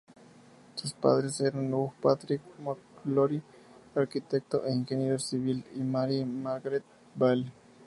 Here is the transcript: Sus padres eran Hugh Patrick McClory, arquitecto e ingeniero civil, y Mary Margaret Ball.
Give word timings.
Sus 0.73 0.93
padres 0.93 1.39
eran 1.41 1.71
Hugh 1.71 1.93
Patrick 2.01 2.41
McClory, 2.57 3.39
arquitecto 3.93 4.65
e 4.65 4.73
ingeniero 4.73 5.19
civil, 5.19 5.63
y 5.75 5.79
Mary 5.81 6.25
Margaret 6.25 6.81
Ball. 7.13 7.45